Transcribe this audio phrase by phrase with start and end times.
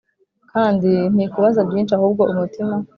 [0.51, 2.73] Kandi ntikubaza byinshi ahubwo umutima